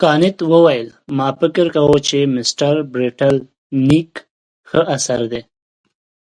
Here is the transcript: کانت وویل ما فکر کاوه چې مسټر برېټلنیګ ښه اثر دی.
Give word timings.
کانت 0.00 0.36
وویل 0.52 0.86
ما 1.16 1.28
فکر 1.40 1.66
کاوه 1.74 1.98
چې 2.08 2.18
مسټر 2.34 2.74
برېټلنیګ 2.92 4.10
ښه 4.68 4.80
اثر 4.96 5.20
دی. 5.32 5.42